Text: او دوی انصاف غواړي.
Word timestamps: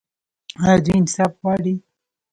او 0.67 0.77
دوی 0.85 0.95
انصاف 1.01 1.31
غواړي. 1.41 1.75